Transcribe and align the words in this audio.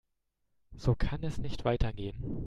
So 0.79 0.95
kann 0.95 1.21
es 1.23 1.37
nicht 1.37 1.63
weitergehen. 1.63 2.39